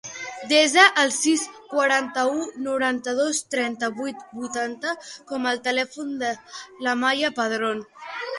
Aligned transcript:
Desa 0.51 0.83
el 1.01 1.11
sis, 1.17 1.43
quaranta-u, 1.73 2.39
noranta-dos, 2.67 3.41
trenta-vuit, 3.57 4.25
vuitanta 4.39 4.95
com 5.33 5.47
a 5.51 5.55
telèfon 5.69 6.11
de 6.25 6.33
la 6.89 6.97
Maia 7.05 7.33
Padron. 7.43 7.87